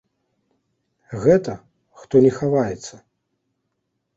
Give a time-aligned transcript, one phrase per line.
[1.25, 1.53] Гэта,
[2.05, 2.95] хто не хаваецца.